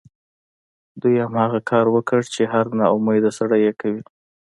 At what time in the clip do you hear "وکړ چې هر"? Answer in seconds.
1.95-2.65